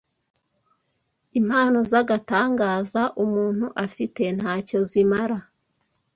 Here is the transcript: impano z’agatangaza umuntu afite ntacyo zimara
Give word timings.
impano 1.39 1.77
z’agatangaza 1.91 3.01
umuntu 3.23 3.65
afite 3.85 4.23
ntacyo 4.37 4.79
zimara 4.89 5.37